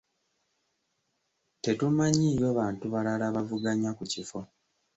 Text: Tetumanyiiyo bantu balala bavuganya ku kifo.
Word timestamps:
Tetumanyiiyo 1.63 2.49
bantu 2.59 2.85
balala 2.93 3.25
bavuganya 3.35 3.89
ku 3.97 4.03
kifo. 4.11 4.39